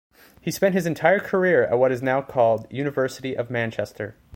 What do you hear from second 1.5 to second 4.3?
at what is now called University of Manchester.